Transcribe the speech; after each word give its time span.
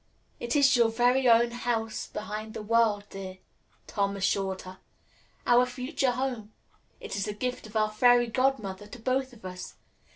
"It 0.39 0.55
is 0.55 0.75
your 0.75 0.89
very 0.89 1.29
own 1.29 1.51
House 1.51 2.07
Behind 2.07 2.55
the 2.55 2.63
World, 2.63 3.05
dear," 3.11 3.37
Tom 3.85 4.15
assured 4.17 4.63
her. 4.63 4.79
"Our 5.45 5.67
future 5.67 6.09
home. 6.09 6.53
It 6.99 7.15
is 7.15 7.25
the 7.25 7.33
gift 7.35 7.67
of 7.67 7.75
our 7.75 7.91
Fairy 7.91 8.25
Godmother 8.25 8.87
to 8.87 8.97
both 8.99 9.31
of 9.31 9.45
us. 9.45 9.75